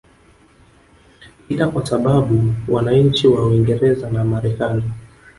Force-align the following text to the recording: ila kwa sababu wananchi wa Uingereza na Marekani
ila 1.49 1.67
kwa 1.67 1.85
sababu 1.85 2.53
wananchi 2.67 3.27
wa 3.27 3.47
Uingereza 3.47 4.09
na 4.09 4.23
Marekani 4.23 4.83